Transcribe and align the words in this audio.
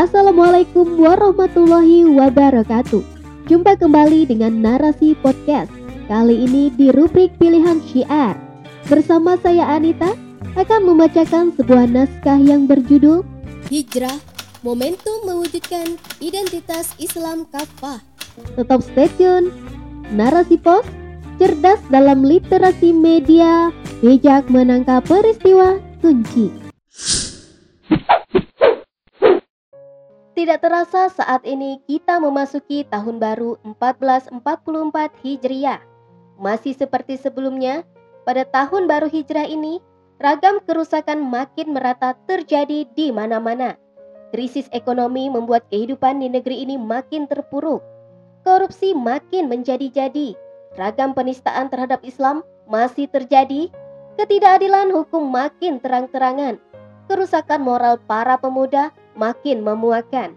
Assalamualaikum 0.00 0.96
warahmatullahi 0.96 2.08
wabarakatuh. 2.08 3.04
Jumpa 3.44 3.76
kembali 3.76 4.32
dengan 4.32 4.56
narasi 4.56 5.12
podcast. 5.20 5.68
Kali 6.08 6.48
ini 6.48 6.72
di 6.72 6.88
rubrik 6.88 7.36
pilihan 7.36 7.76
syiar. 7.84 8.40
Bersama 8.88 9.36
saya 9.36 9.68
Anita 9.76 10.16
akan 10.56 10.80
membacakan 10.88 11.52
sebuah 11.60 11.92
naskah 11.92 12.40
yang 12.40 12.64
berjudul 12.64 13.20
Hijrah, 13.68 14.16
momentum 14.64 15.28
mewujudkan 15.28 16.00
identitas 16.24 16.96
Islam 16.96 17.44
kafah. 17.52 18.00
Tetap 18.56 18.80
stay 18.80 19.12
tune. 19.20 19.52
Narasi 20.08 20.56
pos 20.56 20.88
cerdas 21.36 21.84
dalam 21.92 22.24
literasi 22.24 22.96
media, 22.96 23.68
bijak 24.00 24.48
menangkap 24.48 25.04
peristiwa 25.04 25.76
kunci. 26.00 26.59
Tidak 30.40 30.56
terasa 30.56 31.12
saat 31.12 31.44
ini 31.44 31.84
kita 31.84 32.16
memasuki 32.16 32.88
tahun 32.88 33.20
baru 33.20 33.60
1444 33.76 34.40
Hijriah. 35.20 35.84
Masih 36.40 36.72
seperti 36.72 37.20
sebelumnya, 37.20 37.84
pada 38.24 38.48
tahun 38.48 38.88
baru 38.88 39.12
Hijrah 39.12 39.44
ini, 39.44 39.84
ragam 40.16 40.64
kerusakan 40.64 41.20
makin 41.20 41.76
merata 41.76 42.16
terjadi 42.24 42.88
di 42.88 43.12
mana-mana. 43.12 43.76
Krisis 44.32 44.64
ekonomi 44.72 45.28
membuat 45.28 45.68
kehidupan 45.68 46.24
di 46.24 46.32
negeri 46.32 46.64
ini 46.64 46.80
makin 46.80 47.28
terpuruk. 47.28 47.84
Korupsi 48.40 48.96
makin 48.96 49.44
menjadi-jadi. 49.44 50.32
Ragam 50.80 51.12
penistaan 51.12 51.68
terhadap 51.68 52.00
Islam 52.00 52.40
masih 52.64 53.12
terjadi. 53.12 53.68
Ketidakadilan 54.16 54.88
hukum 54.88 55.20
makin 55.20 55.84
terang-terangan. 55.84 56.56
Kerusakan 57.12 57.60
moral 57.60 58.00
para 58.08 58.40
pemuda 58.40 58.88
makin 59.20 59.60
memuakan. 59.60 60.32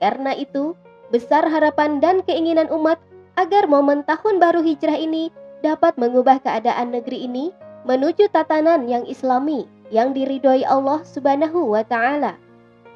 Karena 0.00 0.32
itu, 0.32 0.72
besar 1.12 1.44
harapan 1.44 2.00
dan 2.00 2.24
keinginan 2.24 2.72
umat 2.72 2.96
agar 3.36 3.68
momen 3.68 4.00
tahun 4.08 4.40
baru 4.40 4.64
hijrah 4.64 4.96
ini 4.96 5.28
dapat 5.60 6.00
mengubah 6.00 6.40
keadaan 6.40 6.96
negeri 6.96 7.28
ini 7.28 7.52
menuju 7.84 8.32
tatanan 8.32 8.88
yang 8.88 9.04
islami 9.04 9.68
yang 9.92 10.16
diridhoi 10.16 10.64
Allah 10.64 11.04
Subhanahu 11.04 11.76
wa 11.76 11.84
taala. 11.84 12.40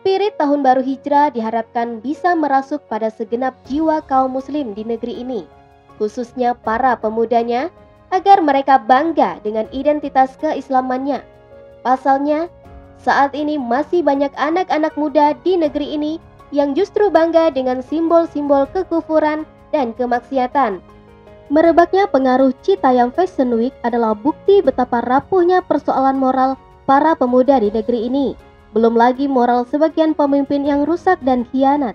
Spirit 0.03 0.35
tahun 0.35 0.67
baru 0.67 0.83
hijrah 0.83 1.31
diharapkan 1.31 2.03
bisa 2.03 2.35
merasuk 2.35 2.83
pada 2.91 3.07
segenap 3.07 3.55
jiwa 3.71 4.03
kaum 4.11 4.35
muslim 4.35 4.75
di 4.75 4.83
negeri 4.83 5.23
ini, 5.23 5.47
khususnya 5.95 6.59
para 6.59 6.99
pemudanya, 6.99 7.71
agar 8.11 8.43
mereka 8.43 8.83
bangga 8.83 9.39
dengan 9.47 9.71
identitas 9.71 10.35
keislamannya. 10.43 11.23
Pasalnya, 11.87 12.51
saat 13.03 13.35
ini 13.35 13.59
masih 13.59 14.07
banyak 14.07 14.31
anak-anak 14.39 14.95
muda 14.95 15.35
di 15.43 15.59
negeri 15.59 15.99
ini 15.99 16.13
yang 16.55 16.73
justru 16.79 17.11
bangga 17.11 17.51
dengan 17.51 17.83
simbol-simbol 17.83 18.71
kekufuran 18.71 19.43
dan 19.75 19.91
kemaksiatan. 19.99 20.79
Merebaknya 21.51 22.07
pengaruh 22.09 22.55
Citayam 22.63 23.11
Fashion 23.13 23.53
Week 23.59 23.75
adalah 23.83 24.15
bukti 24.15 24.63
betapa 24.63 25.03
rapuhnya 25.03 25.61
persoalan 25.67 26.17
moral 26.17 26.57
para 26.87 27.13
pemuda 27.19 27.59
di 27.61 27.69
negeri 27.69 28.09
ini. 28.09 28.39
Belum 28.73 28.97
lagi 28.97 29.29
moral 29.29 29.69
sebagian 29.69 30.17
pemimpin 30.17 30.65
yang 30.65 30.89
rusak 30.89 31.21
dan 31.21 31.45
khianat. 31.53 31.93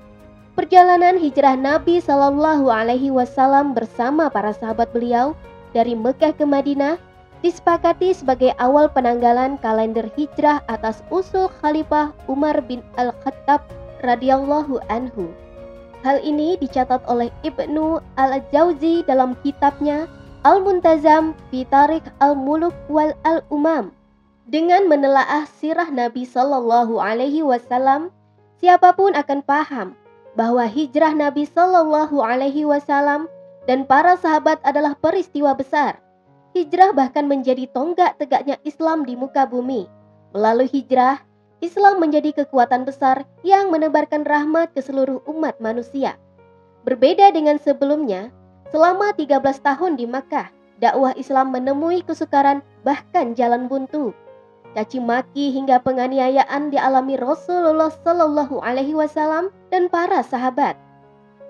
Perjalanan 0.54 1.18
hijrah 1.18 1.58
Nabi 1.58 2.02
Shallallahu 2.02 2.70
Alaihi 2.70 3.10
Wasallam 3.14 3.74
bersama 3.74 4.30
para 4.30 4.54
sahabat 4.54 4.90
beliau 4.94 5.34
dari 5.74 5.94
Mekah 5.94 6.34
ke 6.34 6.46
Madinah 6.46 6.98
disepakati 7.46 8.14
sebagai 8.18 8.54
awal 8.58 8.90
penanggalan 8.90 9.62
kalender 9.62 10.10
hijrah 10.18 10.66
atas 10.66 11.06
usul 11.14 11.50
Khalifah 11.62 12.14
Umar 12.26 12.58
bin 12.66 12.82
Al-Khattab 12.98 13.62
radhiyallahu 14.02 14.82
anhu. 14.90 15.30
Hal 16.02 16.22
ini 16.22 16.58
dicatat 16.58 17.02
oleh 17.10 17.34
Ibnu 17.42 18.02
Al-Jauzi 18.18 19.06
dalam 19.06 19.38
kitabnya 19.42 20.06
Al-Muntazam 20.46 21.34
fi 21.50 21.66
Tarikh 21.68 22.06
Al-Muluk 22.22 22.74
wal 22.90 23.14
Al-Umam. 23.26 23.94
Dengan 24.48 24.88
menelaah 24.88 25.44
sirah 25.60 25.92
Nabi 25.92 26.24
Sallallahu 26.24 27.04
alaihi 27.04 27.44
wasallam, 27.44 28.16
siapa 28.56 28.96
pun 28.96 29.12
akan 29.12 29.44
paham 29.44 29.88
bahwa 30.40 30.64
hijrah 30.64 31.12
Nabi 31.12 31.44
Sallallahu 31.44 32.24
alaihi 32.24 32.64
wasallam 32.64 33.28
dan 33.68 33.84
para 33.84 34.16
sahabat 34.16 34.64
adalah 34.64 34.96
peristiwa 34.96 35.52
besar 35.52 36.00
Hijrah 36.56 36.96
bahkan 36.96 37.28
menjadi 37.28 37.68
tonggak 37.72 38.16
tegaknya 38.22 38.56
Islam 38.64 39.04
di 39.04 39.20
muka 39.20 39.44
bumi. 39.44 39.90
Melalui 40.32 40.68
hijrah, 40.72 41.24
Islam 41.58 41.98
menjadi 41.98 42.44
kekuatan 42.44 42.86
besar 42.86 43.26
yang 43.42 43.74
menebarkan 43.74 44.22
rahmat 44.22 44.72
ke 44.78 44.82
seluruh 44.86 45.26
umat 45.26 45.58
manusia. 45.58 46.16
Berbeda 46.86 47.34
dengan 47.34 47.58
sebelumnya, 47.58 48.30
selama 48.70 49.12
13 49.18 49.42
tahun 49.66 49.98
di 49.98 50.06
Makkah, 50.06 50.54
dakwah 50.78 51.18
Islam 51.18 51.50
menemui 51.52 52.06
kesukaran 52.06 52.62
bahkan 52.86 53.34
jalan 53.34 53.66
buntu. 53.66 54.14
Caci 54.78 55.02
maki 55.02 55.50
hingga 55.50 55.82
penganiayaan 55.82 56.70
dialami 56.70 57.18
Rasulullah 57.18 57.90
Shallallahu 57.90 58.62
alaihi 58.62 58.94
wasallam 58.94 59.50
dan 59.74 59.90
para 59.90 60.22
sahabat. 60.22 60.78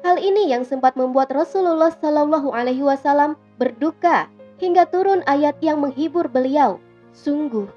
Hal 0.07 0.15
ini 0.15 0.47
yang 0.47 0.63
sempat 0.63 0.95
membuat 0.95 1.35
Rasulullah 1.35 1.91
Shallallahu 1.91 2.55
alaihi 2.55 2.87
wasallam 2.87 3.35
berduka 3.59 4.31
hingga 4.57 4.89
turun 4.89 5.21
ayat 5.29 5.57
yang 5.61 5.81
menghibur 5.81 6.25
beliau. 6.29 6.81
Sungguh, 7.13 7.69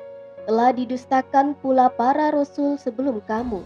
telah 0.48 0.72
didustakan 0.72 1.56
pula 1.60 1.92
para 1.92 2.32
rasul 2.32 2.76
sebelum 2.80 3.20
kamu. 3.24 3.64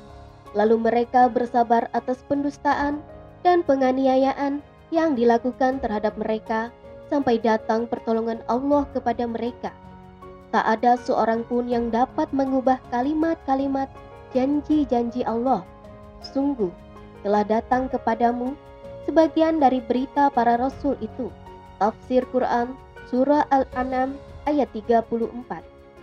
Lalu 0.54 0.76
mereka 0.78 1.26
bersabar 1.26 1.90
atas 1.90 2.22
pendustaan 2.30 3.02
dan 3.42 3.66
penganiayaan 3.66 4.62
yang 4.94 5.18
dilakukan 5.18 5.82
terhadap 5.82 6.14
mereka 6.14 6.70
sampai 7.10 7.42
datang 7.42 7.90
pertolongan 7.90 8.38
Allah 8.46 8.86
kepada 8.94 9.26
mereka. 9.26 9.74
Tak 10.54 10.78
ada 10.78 10.94
seorang 10.94 11.42
pun 11.50 11.66
yang 11.66 11.90
dapat 11.90 12.30
mengubah 12.30 12.78
kalimat-kalimat 12.94 13.90
janji-janji 14.30 15.26
Allah. 15.26 15.66
Sungguh, 16.22 16.70
telah 17.26 17.42
datang 17.42 17.90
kepadamu 17.90 18.54
sebagian 19.02 19.58
dari 19.58 19.82
berita 19.82 20.30
para 20.30 20.54
rasul 20.54 20.94
itu. 21.02 21.28
Tafsir 21.82 22.22
Quran 22.30 22.83
Surah 23.08 23.44
Al-An'am 23.52 24.16
ayat 24.48 24.68
34. 24.72 25.04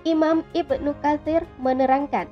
Imam 0.06 0.42
Ibnu 0.58 0.92
Katsir 1.02 1.46
menerangkan, 1.62 2.26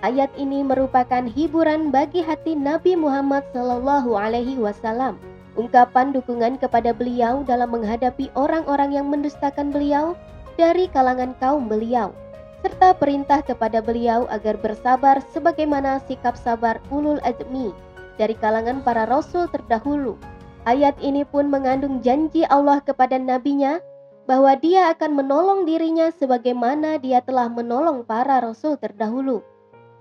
ayat 0.00 0.32
ini 0.40 0.64
merupakan 0.64 1.24
hiburan 1.24 1.92
bagi 1.92 2.24
hati 2.24 2.56
Nabi 2.56 2.96
Muhammad 2.96 3.44
Shallallahu 3.52 4.16
alaihi 4.16 4.56
wasallam. 4.56 5.20
Ungkapan 5.54 6.10
dukungan 6.10 6.58
kepada 6.58 6.90
beliau 6.90 7.46
dalam 7.46 7.70
menghadapi 7.70 8.32
orang-orang 8.34 8.96
yang 8.96 9.06
mendustakan 9.06 9.70
beliau 9.70 10.18
dari 10.58 10.90
kalangan 10.90 11.36
kaum 11.38 11.70
beliau 11.70 12.10
serta 12.64 12.96
perintah 12.96 13.44
kepada 13.44 13.84
beliau 13.84 14.24
agar 14.32 14.56
bersabar 14.56 15.20
sebagaimana 15.36 16.00
sikap 16.08 16.32
sabar 16.32 16.80
ulul 16.88 17.20
azmi 17.20 17.76
dari 18.16 18.32
kalangan 18.40 18.80
para 18.80 19.04
rasul 19.04 19.44
terdahulu. 19.52 20.16
Ayat 20.64 20.96
ini 21.04 21.28
pun 21.28 21.52
mengandung 21.52 22.00
janji 22.00 22.40
Allah 22.48 22.80
kepada 22.80 23.20
nabinya 23.20 23.84
bahwa 24.24 24.56
dia 24.56 24.88
akan 24.92 25.20
menolong 25.20 25.68
dirinya 25.68 26.08
sebagaimana 26.16 26.96
dia 26.96 27.20
telah 27.20 27.48
menolong 27.52 28.08
para 28.08 28.40
rasul 28.40 28.80
terdahulu. 28.80 29.44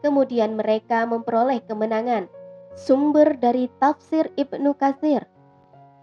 Kemudian 0.04 0.56
mereka 0.56 1.04
memperoleh 1.08 1.64
kemenangan. 1.64 2.28
Sumber 2.74 3.38
dari 3.38 3.70
tafsir 3.78 4.32
Ibnu 4.36 4.76
Katsir. 4.80 5.28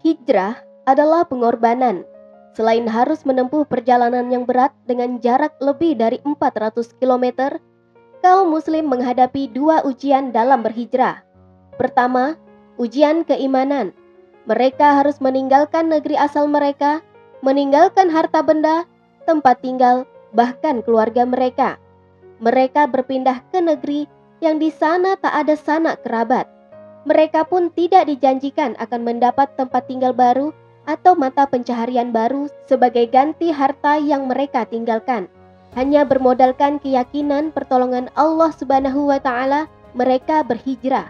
Hijrah 0.01 0.57
adalah 0.89 1.27
pengorbanan. 1.27 2.05
Selain 2.57 2.83
harus 2.89 3.23
menempuh 3.23 3.63
perjalanan 3.63 4.27
yang 4.27 4.43
berat 4.43 4.73
dengan 4.83 5.21
jarak 5.23 5.55
lebih 5.63 5.95
dari 5.95 6.19
400 6.25 6.97
km, 6.99 7.57
kaum 8.19 8.51
muslim 8.51 8.91
menghadapi 8.91 9.51
dua 9.51 9.85
ujian 9.87 10.35
dalam 10.35 10.59
berhijrah. 10.65 11.23
Pertama, 11.79 12.35
ujian 12.75 13.23
keimanan. 13.23 13.95
Mereka 14.49 14.99
harus 14.99 15.21
meninggalkan 15.21 15.87
negeri 15.87 16.17
asal 16.17 16.49
mereka 16.49 16.99
meninggalkan 17.41 18.09
harta 18.09 18.41
benda, 18.45 18.85
tempat 19.25 19.61
tinggal, 19.61 20.05
bahkan 20.33 20.81
keluarga 20.81 21.25
mereka. 21.27 21.77
Mereka 22.41 22.89
berpindah 22.89 23.45
ke 23.53 23.61
negeri 23.61 24.09
yang 24.41 24.57
di 24.57 24.73
sana 24.73 25.13
tak 25.21 25.45
ada 25.45 25.53
sanak 25.53 26.01
kerabat. 26.01 26.49
Mereka 27.05 27.49
pun 27.49 27.69
tidak 27.73 28.09
dijanjikan 28.09 28.77
akan 28.77 29.01
mendapat 29.05 29.53
tempat 29.57 29.85
tinggal 29.89 30.13
baru 30.13 30.53
atau 30.89 31.13
mata 31.13 31.45
pencaharian 31.45 32.09
baru 32.09 32.49
sebagai 32.65 33.05
ganti 33.09 33.53
harta 33.53 34.01
yang 34.01 34.25
mereka 34.25 34.65
tinggalkan. 34.65 35.29
Hanya 35.77 36.03
bermodalkan 36.03 36.81
keyakinan 36.81 37.53
pertolongan 37.53 38.09
Allah 38.17 38.51
Subhanahu 38.53 39.07
wa 39.07 39.21
taala, 39.21 39.69
mereka 39.93 40.43
berhijrah. 40.43 41.09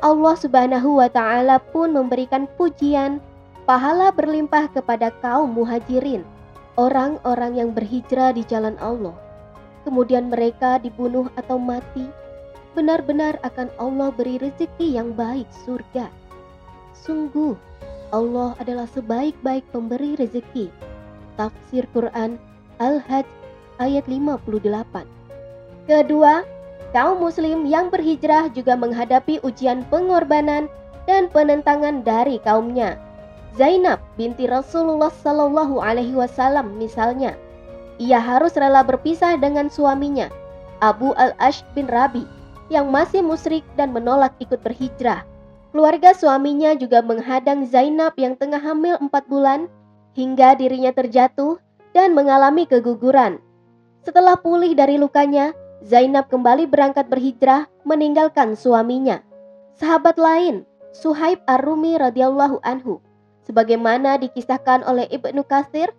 Allah 0.00 0.34
Subhanahu 0.36 1.00
wa 1.00 1.08
taala 1.08 1.62
pun 1.72 1.94
memberikan 1.94 2.44
pujian 2.58 3.22
pahala 3.70 4.10
berlimpah 4.10 4.66
kepada 4.74 5.14
kaum 5.22 5.54
muhajirin, 5.54 6.26
orang-orang 6.74 7.54
yang 7.54 7.70
berhijrah 7.70 8.34
di 8.34 8.42
jalan 8.50 8.74
Allah. 8.82 9.14
Kemudian 9.86 10.26
mereka 10.26 10.82
dibunuh 10.82 11.30
atau 11.38 11.54
mati, 11.54 12.10
benar-benar 12.74 13.38
akan 13.46 13.70
Allah 13.78 14.10
beri 14.10 14.42
rezeki 14.42 14.98
yang 14.98 15.14
baik 15.14 15.46
surga. 15.62 16.10
Sungguh, 16.98 17.54
Allah 18.10 18.58
adalah 18.58 18.90
sebaik-baik 18.90 19.62
pemberi 19.70 20.18
rezeki. 20.18 20.74
Tafsir 21.38 21.86
Quran 21.94 22.42
Al-Hajj 22.82 23.30
ayat 23.78 24.02
58. 24.10 25.06
Kedua, 25.86 26.42
kaum 26.90 27.22
muslim 27.22 27.70
yang 27.70 27.86
berhijrah 27.86 28.50
juga 28.50 28.74
menghadapi 28.74 29.38
ujian 29.46 29.86
pengorbanan 29.86 30.66
dan 31.06 31.30
penentangan 31.30 32.02
dari 32.02 32.42
kaumnya. 32.42 32.98
Zainab 33.58 33.98
binti 34.14 34.46
Rasulullah 34.46 35.10
Shallallahu 35.10 35.82
alaihi 35.82 36.14
wasallam 36.14 36.78
misalnya, 36.78 37.34
ia 37.98 38.22
harus 38.22 38.54
rela 38.54 38.86
berpisah 38.86 39.34
dengan 39.36 39.66
suaminya, 39.66 40.30
Abu 40.78 41.10
Al-Ash 41.18 41.66
bin 41.74 41.90
Rabi, 41.90 42.24
yang 42.70 42.88
masih 42.88 43.20
musyrik 43.20 43.66
dan 43.74 43.90
menolak 43.90 44.32
ikut 44.38 44.62
berhijrah. 44.62 45.26
Keluarga 45.70 46.14
suaminya 46.14 46.74
juga 46.78 47.02
menghadang 47.02 47.66
Zainab 47.66 48.14
yang 48.18 48.34
tengah 48.38 48.58
hamil 48.58 48.98
empat 48.98 49.26
bulan 49.26 49.70
hingga 50.14 50.58
dirinya 50.58 50.90
terjatuh 50.90 51.58
dan 51.94 52.14
mengalami 52.14 52.66
keguguran. 52.66 53.38
Setelah 54.06 54.38
pulih 54.38 54.74
dari 54.74 54.98
lukanya, 54.98 55.54
Zainab 55.82 56.30
kembali 56.30 56.66
berangkat 56.70 57.10
berhijrah 57.10 57.66
meninggalkan 57.82 58.54
suaminya. 58.54 59.22
Sahabat 59.76 60.16
lain, 60.16 60.66
Suhaib 60.90 61.38
Ar-Rumi 61.46 61.98
radhiyallahu 61.98 62.58
anhu, 62.66 62.98
sebagaimana 63.50 64.14
dikisahkan 64.22 64.86
oleh 64.86 65.10
Ibnu 65.10 65.42
Katsir 65.42 65.90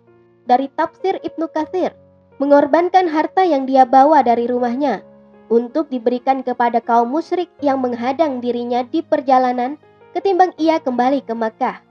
dari 0.48 0.72
tafsir 0.72 1.20
Ibnu 1.20 1.52
Katsir, 1.52 1.92
mengorbankan 2.40 3.12
harta 3.12 3.44
yang 3.44 3.68
dia 3.68 3.84
bawa 3.84 4.24
dari 4.24 4.48
rumahnya 4.48 5.04
untuk 5.52 5.92
diberikan 5.92 6.40
kepada 6.40 6.80
kaum 6.80 7.12
musyrik 7.12 7.52
yang 7.60 7.84
menghadang 7.84 8.40
dirinya 8.40 8.80
di 8.88 9.04
perjalanan 9.04 9.76
ketimbang 10.16 10.56
ia 10.56 10.80
kembali 10.80 11.20
ke 11.28 11.36
Makkah. 11.36 11.84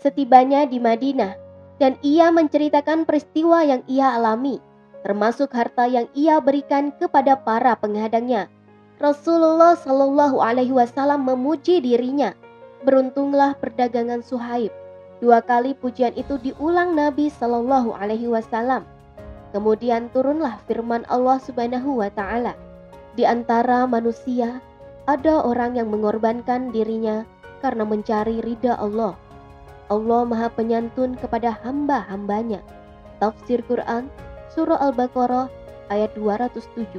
Setibanya 0.00 0.64
di 0.64 0.80
Madinah, 0.80 1.36
dan 1.76 1.94
ia 2.00 2.32
menceritakan 2.32 3.04
peristiwa 3.04 3.62
yang 3.62 3.84
ia 3.86 4.16
alami, 4.16 4.58
termasuk 5.06 5.52
harta 5.52 5.86
yang 5.86 6.08
ia 6.16 6.40
berikan 6.42 6.90
kepada 6.96 7.38
para 7.38 7.76
penghadangnya. 7.78 8.48
Rasulullah 8.98 9.78
Shallallahu 9.78 10.42
Alaihi 10.42 10.74
Wasallam 10.74 11.22
memuji 11.22 11.78
dirinya. 11.84 12.34
Beruntunglah 12.82 13.54
perdagangan 13.62 14.26
Suhaib. 14.26 14.81
Dua 15.22 15.38
kali 15.38 15.78
pujian 15.78 16.10
itu 16.18 16.34
diulang 16.42 16.98
Nabi 16.98 17.30
Shallallahu 17.30 17.94
Alaihi 17.94 18.26
Wasallam. 18.26 18.82
Kemudian 19.54 20.10
turunlah 20.10 20.58
firman 20.66 21.06
Allah 21.06 21.38
Subhanahu 21.38 22.02
wa 22.02 22.10
Ta'ala. 22.10 22.58
Di 23.14 23.22
antara 23.22 23.86
manusia, 23.86 24.58
ada 25.06 25.46
orang 25.46 25.78
yang 25.78 25.94
mengorbankan 25.94 26.74
dirinya 26.74 27.22
karena 27.62 27.86
mencari 27.86 28.42
ridha 28.42 28.74
Allah. 28.74 29.14
Allah 29.86 30.26
Maha 30.26 30.50
Penyantun 30.50 31.14
kepada 31.14 31.54
hamba-hambanya. 31.62 32.58
Tafsir 33.22 33.62
Quran 33.70 34.10
Surah 34.50 34.82
Al-Baqarah 34.90 35.46
ayat 35.94 36.10
207. 36.18 36.98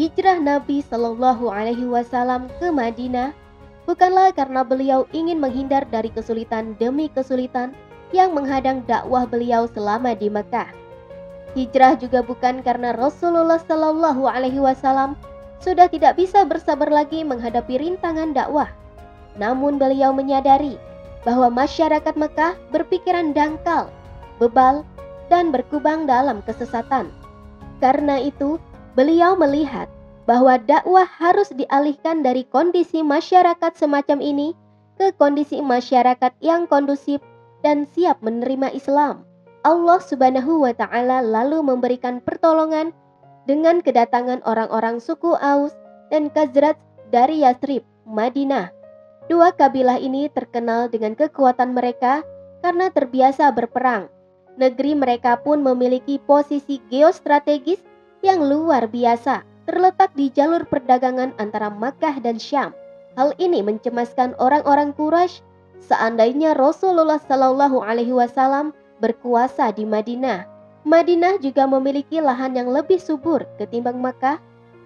Hijrah 0.00 0.40
Nabi 0.40 0.80
Shallallahu 0.80 1.52
Alaihi 1.52 1.84
Wasallam 1.84 2.48
ke 2.56 2.72
Madinah 2.72 3.36
bukanlah 3.84 4.30
karena 4.34 4.62
beliau 4.62 5.04
ingin 5.10 5.42
menghindar 5.42 5.86
dari 5.90 6.08
kesulitan 6.08 6.78
demi 6.78 7.10
kesulitan 7.10 7.74
yang 8.12 8.36
menghadang 8.36 8.84
dakwah 8.84 9.24
beliau 9.24 9.66
selama 9.70 10.12
di 10.12 10.28
Mekah. 10.28 10.68
Hijrah 11.52 12.00
juga 12.00 12.24
bukan 12.24 12.64
karena 12.64 12.96
Rasulullah 12.96 13.60
Shallallahu 13.60 14.24
Alaihi 14.24 14.60
Wasallam 14.60 15.16
sudah 15.60 15.86
tidak 15.86 16.16
bisa 16.16 16.42
bersabar 16.48 16.88
lagi 16.88 17.22
menghadapi 17.22 17.76
rintangan 17.76 18.32
dakwah. 18.32 18.68
Namun 19.36 19.76
beliau 19.76 20.12
menyadari 20.12 20.76
bahwa 21.22 21.48
masyarakat 21.52 22.14
Mekah 22.18 22.58
berpikiran 22.74 23.30
dangkal, 23.36 23.88
bebal, 24.42 24.82
dan 25.30 25.54
berkubang 25.54 26.04
dalam 26.04 26.42
kesesatan. 26.44 27.08
Karena 27.78 28.20
itu, 28.20 28.58
beliau 28.98 29.38
melihat 29.38 29.88
bahwa 30.24 30.58
dakwah 30.58 31.06
harus 31.06 31.50
dialihkan 31.50 32.22
dari 32.22 32.46
kondisi 32.46 33.02
masyarakat 33.02 33.72
semacam 33.74 34.22
ini 34.22 34.54
ke 35.00 35.10
kondisi 35.18 35.58
masyarakat 35.58 36.30
yang 36.38 36.70
kondusif 36.70 37.18
dan 37.66 37.90
siap 37.90 38.22
menerima 38.22 38.70
Islam. 38.70 39.26
Allah 39.62 39.98
Subhanahu 40.02 40.66
wa 40.66 40.74
taala 40.74 41.22
lalu 41.22 41.62
memberikan 41.62 42.18
pertolongan 42.22 42.90
dengan 43.46 43.82
kedatangan 43.82 44.42
orang-orang 44.46 44.98
suku 45.02 45.34
Aus 45.38 45.74
dan 46.10 46.30
Khazraj 46.30 46.78
dari 47.10 47.42
Yathrib, 47.42 47.82
Madinah. 48.06 48.70
Dua 49.30 49.54
kabilah 49.54 50.02
ini 50.02 50.26
terkenal 50.30 50.90
dengan 50.90 51.14
kekuatan 51.14 51.74
mereka 51.74 52.26
karena 52.62 52.90
terbiasa 52.90 53.50
berperang. 53.54 54.10
Negeri 54.58 54.98
mereka 54.98 55.40
pun 55.40 55.62
memiliki 55.62 56.18
posisi 56.22 56.82
geostrategis 56.90 57.80
yang 58.20 58.44
luar 58.44 58.90
biasa, 58.90 59.46
terletak 59.72 60.12
di 60.12 60.28
jalur 60.28 60.68
perdagangan 60.68 61.32
antara 61.40 61.72
Makkah 61.72 62.20
dan 62.20 62.36
Syam. 62.36 62.76
Hal 63.16 63.32
ini 63.40 63.64
mencemaskan 63.64 64.36
orang-orang 64.36 64.92
Quraisy 64.92 65.40
seandainya 65.80 66.52
Rasulullah 66.52 67.16
Shallallahu 67.16 67.80
Alaihi 67.80 68.12
Wasallam 68.12 68.76
berkuasa 69.00 69.72
di 69.72 69.88
Madinah. 69.88 70.44
Madinah 70.84 71.40
juga 71.40 71.64
memiliki 71.64 72.20
lahan 72.20 72.52
yang 72.52 72.68
lebih 72.68 73.00
subur 73.00 73.48
ketimbang 73.56 73.96
Makkah 73.96 74.36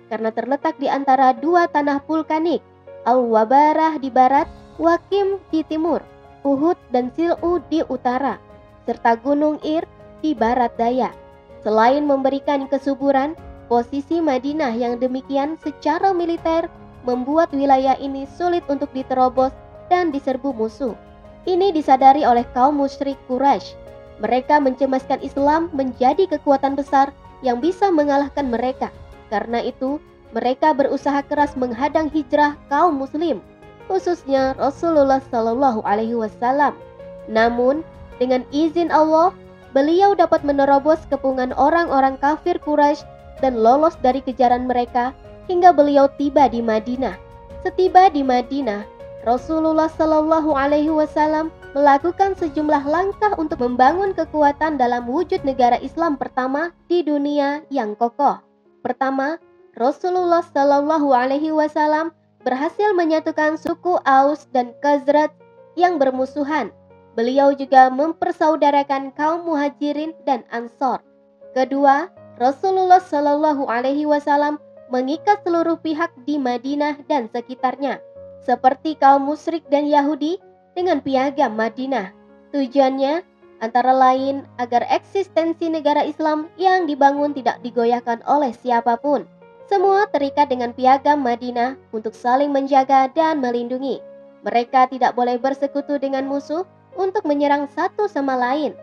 karena 0.06 0.30
terletak 0.30 0.78
di 0.78 0.86
antara 0.86 1.34
dua 1.34 1.66
tanah 1.66 1.98
vulkanik, 2.06 2.62
Al-Wabarah 3.10 3.98
di 3.98 4.06
barat, 4.06 4.46
Wakim 4.78 5.42
di 5.50 5.66
timur, 5.66 5.98
Uhud 6.46 6.78
dan 6.94 7.10
Sil'u 7.18 7.58
di 7.66 7.82
utara, 7.90 8.38
serta 8.86 9.18
Gunung 9.18 9.58
Ir 9.66 9.82
di 10.22 10.30
barat 10.30 10.70
daya. 10.78 11.10
Selain 11.66 12.06
memberikan 12.06 12.70
kesuburan, 12.70 13.34
posisi 13.66 14.22
Madinah 14.22 14.74
yang 14.74 14.98
demikian 14.98 15.58
secara 15.60 16.10
militer 16.10 16.70
membuat 17.06 17.54
wilayah 17.54 17.94
ini 17.98 18.26
sulit 18.26 18.66
untuk 18.66 18.90
diterobos 18.94 19.54
dan 19.90 20.10
diserbu 20.10 20.50
musuh. 20.54 20.94
Ini 21.46 21.70
disadari 21.70 22.26
oleh 22.26 22.42
kaum 22.50 22.82
musyrik 22.82 23.18
Quraisy 23.30 23.86
mereka 24.16 24.56
mencemaskan 24.56 25.20
Islam 25.20 25.68
menjadi 25.76 26.24
kekuatan 26.28 26.76
besar 26.76 27.12
yang 27.44 27.60
bisa 27.60 27.92
mengalahkan 27.92 28.48
mereka. 28.48 28.88
Karena 29.28 29.60
itu, 29.60 30.00
mereka 30.32 30.72
berusaha 30.72 31.20
keras 31.26 31.54
menghadang 31.54 32.08
hijrah 32.08 32.56
kaum 32.72 32.96
muslim, 32.96 33.44
khususnya 33.86 34.56
Rasulullah 34.56 35.20
Shallallahu 35.28 35.84
alaihi 35.84 36.16
wasallam. 36.16 36.72
Namun, 37.28 37.84
dengan 38.16 38.46
izin 38.54 38.88
Allah, 38.88 39.36
beliau 39.76 40.16
dapat 40.16 40.40
menerobos 40.46 41.04
kepungan 41.12 41.52
orang-orang 41.52 42.16
kafir 42.16 42.56
Quraisy 42.56 43.04
dan 43.40 43.60
lolos 43.60 43.96
dari 44.00 44.20
kejaran 44.24 44.68
mereka 44.68 45.12
hingga 45.46 45.70
beliau 45.70 46.10
tiba 46.18 46.50
di 46.50 46.60
Madinah. 46.60 47.16
Setiba 47.62 48.10
di 48.10 48.22
Madinah, 48.22 48.86
Rasulullah 49.26 49.90
Shallallahu 49.90 50.54
Alaihi 50.54 50.92
Wasallam 50.92 51.50
melakukan 51.74 52.38
sejumlah 52.38 52.86
langkah 52.86 53.34
untuk 53.36 53.58
membangun 53.58 54.14
kekuatan 54.14 54.78
dalam 54.78 55.10
wujud 55.10 55.42
negara 55.42 55.76
Islam 55.82 56.14
pertama 56.14 56.70
di 56.86 57.02
dunia 57.02 57.66
yang 57.68 57.98
kokoh. 57.98 58.38
Pertama, 58.86 59.42
Rasulullah 59.74 60.46
Shallallahu 60.46 61.10
Alaihi 61.10 61.50
Wasallam 61.50 62.14
berhasil 62.46 62.94
menyatukan 62.94 63.58
suku 63.58 63.98
Aus 64.06 64.46
dan 64.54 64.70
Khazraj 64.78 65.34
yang 65.74 65.98
bermusuhan. 65.98 66.70
Beliau 67.18 67.50
juga 67.52 67.90
mempersaudarakan 67.90 69.10
kaum 69.18 69.44
Muhajirin 69.50 70.14
dan 70.22 70.46
Ansor. 70.54 71.02
Kedua, 71.52 72.08
Rasulullah 72.36 73.00
Shallallahu 73.00 73.64
Alaihi 73.64 74.04
Wasallam 74.04 74.60
mengikat 74.92 75.40
seluruh 75.40 75.80
pihak 75.80 76.12
di 76.28 76.36
Madinah 76.36 77.00
dan 77.08 77.32
sekitarnya 77.32 77.96
seperti 78.44 78.94
kaum 79.00 79.24
musyrik 79.24 79.64
dan 79.72 79.88
Yahudi 79.88 80.36
dengan 80.76 81.00
piagam 81.00 81.56
Madinah. 81.56 82.12
Tujuannya 82.52 83.24
antara 83.64 83.90
lain 83.90 84.44
agar 84.60 84.84
eksistensi 84.92 85.72
negara 85.72 86.04
Islam 86.04 86.52
yang 86.60 86.84
dibangun 86.84 87.32
tidak 87.32 87.58
digoyahkan 87.64 88.20
oleh 88.28 88.52
siapa 88.52 89.00
pun. 89.00 89.24
Semua 89.66 90.06
terikat 90.12 90.52
dengan 90.52 90.70
piagam 90.76 91.24
Madinah 91.24 91.74
untuk 91.90 92.14
saling 92.14 92.52
menjaga 92.52 93.10
dan 93.10 93.42
melindungi. 93.42 93.98
Mereka 94.46 94.92
tidak 94.94 95.18
boleh 95.18 95.40
bersekutu 95.42 95.98
dengan 95.98 96.28
musuh 96.28 96.62
untuk 96.94 97.26
menyerang 97.26 97.66
satu 97.72 98.06
sama 98.06 98.38
lain. 98.38 98.76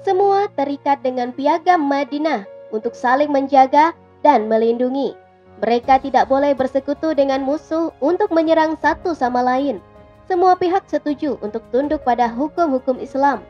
Semua 0.00 0.48
terikat 0.56 1.04
dengan 1.04 1.36
piagam 1.36 1.84
Madinah 1.84 2.51
untuk 2.72 2.96
saling 2.96 3.30
menjaga 3.30 3.92
dan 4.24 4.48
melindungi. 4.50 5.14
Mereka 5.62 6.02
tidak 6.02 6.26
boleh 6.26 6.56
bersekutu 6.58 7.14
dengan 7.14 7.44
musuh 7.46 7.94
untuk 8.02 8.34
menyerang 8.34 8.74
satu 8.82 9.14
sama 9.14 9.44
lain. 9.44 9.78
Semua 10.26 10.58
pihak 10.58 10.88
setuju 10.90 11.38
untuk 11.44 11.62
tunduk 11.70 12.02
pada 12.02 12.26
hukum-hukum 12.26 12.98
Islam. 12.98 13.44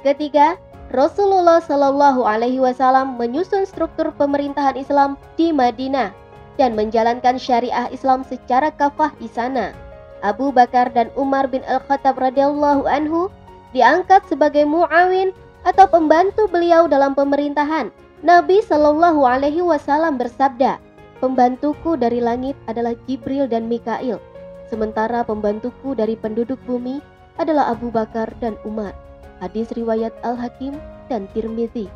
Ketiga, 0.00 0.56
Rasulullah 0.92 1.60
Shallallahu 1.60 2.24
Alaihi 2.24 2.60
Wasallam 2.60 3.16
menyusun 3.20 3.64
struktur 3.68 4.12
pemerintahan 4.16 4.80
Islam 4.80 5.20
di 5.36 5.52
Madinah. 5.52 6.14
dan 6.60 6.76
menjalankan 6.76 7.40
syariah 7.40 7.88
Islam 7.88 8.20
secara 8.28 8.68
kafah 8.76 9.08
di 9.16 9.24
sana. 9.24 9.72
Abu 10.20 10.52
Bakar 10.52 10.92
dan 10.92 11.08
Umar 11.16 11.48
bin 11.48 11.64
Al-Khattab 11.64 12.20
radhiyallahu 12.20 12.84
anhu 12.84 13.32
diangkat 13.72 14.20
sebagai 14.28 14.68
muawin 14.68 15.32
atau 15.64 15.88
pembantu 15.88 16.44
beliau 16.52 16.84
dalam 16.86 17.16
pemerintahan. 17.16 17.88
Nabi 18.22 18.62
Shallallahu 18.62 19.26
alaihi 19.26 19.66
wasallam 19.66 20.14
bersabda, 20.14 20.78
"Pembantuku 21.18 21.98
dari 21.98 22.22
langit 22.22 22.54
adalah 22.70 22.94
Jibril 23.10 23.50
dan 23.50 23.66
Mikail, 23.66 24.22
sementara 24.70 25.26
pembantuku 25.26 25.98
dari 25.98 26.14
penduduk 26.14 26.62
bumi 26.62 27.02
adalah 27.42 27.74
Abu 27.74 27.90
Bakar 27.90 28.30
dan 28.38 28.54
Umar." 28.62 28.94
Hadis 29.42 29.74
riwayat 29.74 30.14
Al-Hakim 30.22 30.78
dan 31.10 31.26
Tirmizi. 31.34 31.90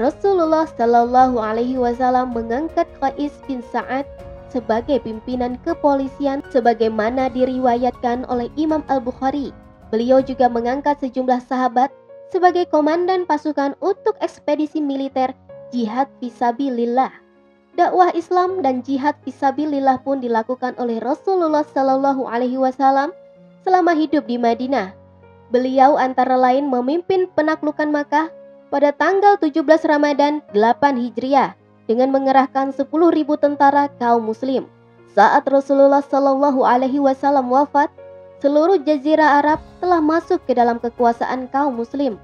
Rasulullah 0.00 0.64
Shallallahu 0.64 1.36
alaihi 1.36 1.76
wasallam 1.76 2.32
mengangkat 2.32 2.88
Qais 2.96 3.36
bin 3.44 3.60
Sa'ad 3.60 4.08
sebagai 4.48 5.04
pimpinan 5.04 5.60
kepolisian 5.68 6.40
sebagaimana 6.48 7.28
diriwayatkan 7.28 8.24
oleh 8.32 8.48
Imam 8.56 8.80
Al-Bukhari. 8.88 9.52
Beliau 9.92 10.24
juga 10.24 10.48
mengangkat 10.48 10.96
sejumlah 11.04 11.44
sahabat 11.44 11.92
sebagai 12.32 12.64
komandan 12.72 13.28
pasukan 13.28 13.76
untuk 13.84 14.16
ekspedisi 14.24 14.80
militer 14.80 15.36
jihad 15.70 16.08
fisabilillah. 16.22 17.10
Dakwah 17.78 18.10
Islam 18.16 18.64
dan 18.64 18.82
jihad 18.82 19.14
fisabilillah 19.22 20.02
pun 20.02 20.18
dilakukan 20.18 20.74
oleh 20.82 20.98
Rasulullah 20.98 21.62
Shallallahu 21.62 22.26
alaihi 22.26 22.58
wasallam 22.58 23.14
selama 23.62 23.94
hidup 23.94 24.26
di 24.26 24.34
Madinah. 24.34 24.96
Beliau 25.54 25.94
antara 25.94 26.34
lain 26.34 26.66
memimpin 26.66 27.30
penaklukan 27.32 27.88
Makkah 27.88 28.28
pada 28.68 28.92
tanggal 28.92 29.40
17 29.40 29.64
Ramadan 29.86 30.44
8 30.52 30.98
Hijriah 30.98 31.56
dengan 31.88 32.12
mengerahkan 32.12 32.76
10.000 32.76 32.84
tentara 33.40 33.88
kaum 33.96 34.28
muslim. 34.28 34.68
Saat 35.16 35.48
Rasulullah 35.48 36.04
Shallallahu 36.04 36.66
alaihi 36.66 37.00
wasallam 37.00 37.48
wafat, 37.48 37.88
seluruh 38.44 38.76
jazirah 38.84 39.40
Arab 39.40 39.58
telah 39.80 39.98
masuk 40.04 40.42
ke 40.44 40.52
dalam 40.52 40.76
kekuasaan 40.76 41.48
kaum 41.48 41.80
muslim 41.80 42.20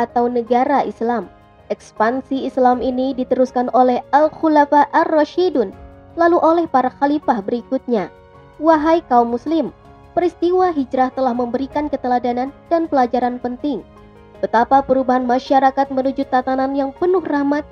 atau 0.00 0.26
negara 0.32 0.82
Islam. 0.88 1.28
Ekspansi 1.72 2.44
Islam 2.44 2.84
ini 2.84 3.16
diteruskan 3.16 3.72
oleh 3.72 4.04
Al-Khulafa 4.12 4.92
Ar-Rashidun, 4.92 5.72
lalu 6.20 6.36
oleh 6.44 6.68
para 6.68 6.92
khalifah 7.00 7.40
berikutnya. 7.40 8.12
Wahai 8.60 9.00
kaum 9.08 9.32
muslim, 9.32 9.72
peristiwa 10.12 10.68
hijrah 10.68 11.08
telah 11.16 11.32
memberikan 11.32 11.88
keteladanan 11.88 12.52
dan 12.68 12.84
pelajaran 12.84 13.40
penting. 13.40 13.80
Betapa 14.44 14.84
perubahan 14.84 15.24
masyarakat 15.24 15.88
menuju 15.88 16.28
tatanan 16.28 16.76
yang 16.76 16.92
penuh 16.92 17.24
rahmat 17.24 17.64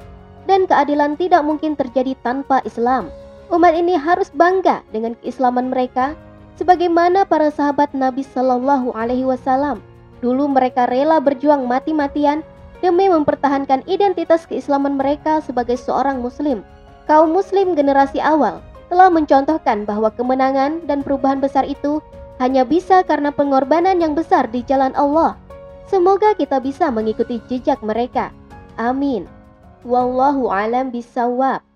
dan 0.48 0.64
keadilan 0.64 1.20
tidak 1.20 1.44
mungkin 1.44 1.76
terjadi 1.76 2.16
tanpa 2.24 2.64
Islam. 2.64 3.12
Umat 3.52 3.76
ini 3.76 3.98
harus 3.98 4.32
bangga 4.32 4.80
dengan 4.94 5.18
keislaman 5.20 5.68
mereka 5.68 6.16
sebagaimana 6.56 7.26
para 7.26 7.50
sahabat 7.50 7.90
Nabi 7.92 8.24
Shallallahu 8.24 8.94
alaihi 8.96 9.26
wasallam. 9.26 9.82
Dulu 10.22 10.48
mereka 10.48 10.86
rela 10.86 11.18
berjuang 11.18 11.66
mati-matian 11.66 12.46
demi 12.80 13.08
mempertahankan 13.08 13.84
identitas 13.86 14.44
keislaman 14.44 14.96
mereka 14.96 15.40
sebagai 15.40 15.76
seorang 15.76 16.20
muslim. 16.20 16.64
Kaum 17.08 17.32
muslim 17.32 17.72
generasi 17.76 18.20
awal 18.20 18.60
telah 18.90 19.08
mencontohkan 19.08 19.86
bahwa 19.86 20.10
kemenangan 20.10 20.82
dan 20.90 21.00
perubahan 21.06 21.38
besar 21.38 21.62
itu 21.64 22.02
hanya 22.42 22.66
bisa 22.66 23.06
karena 23.06 23.30
pengorbanan 23.30 24.00
yang 24.02 24.16
besar 24.16 24.48
di 24.48 24.64
jalan 24.66 24.90
Allah. 24.98 25.36
Semoga 25.86 26.34
kita 26.34 26.58
bisa 26.58 26.90
mengikuti 26.90 27.38
jejak 27.46 27.78
mereka. 27.84 28.34
Amin. 28.80 29.28
Wallahu 29.86 30.48
alam 30.50 30.90
bisawab. 30.90 31.69